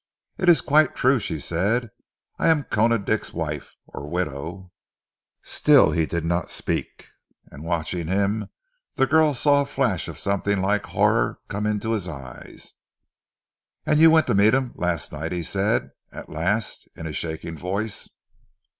[0.39, 1.91] "It is quite true," she said.
[2.39, 4.71] "I am Koona Dick's wife or widow."
[5.43, 7.09] Still he did not speak,
[7.51, 8.49] and watching him
[8.95, 12.73] the girl saw a flash of something like horror come into his eyes.
[13.85, 17.55] "And you went to meet him last night?" he said, at last, in a shaking
[17.55, 18.09] voice.